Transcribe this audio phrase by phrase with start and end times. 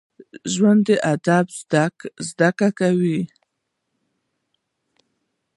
[0.53, 1.45] ژوندي ادب
[2.29, 3.19] زده کوي